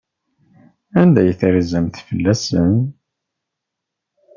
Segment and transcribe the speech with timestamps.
[1.01, 2.75] Anda ay terzamt fell-asen?